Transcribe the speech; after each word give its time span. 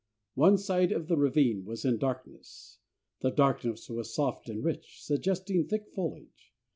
One 0.33 0.57
side 0.57 0.91
of 0.91 1.07
the 1.09 1.15
ravine 1.15 1.63
was 1.63 1.85
in 1.85 1.99
darkness. 1.99 2.79
The 3.19 3.29
darkness 3.29 3.87
was 3.87 4.15
soft 4.15 4.49
and 4.49 4.63
rich, 4.63 4.99
suggesting 4.99 5.67
thick 5.67 5.89
foliage. 5.91 6.55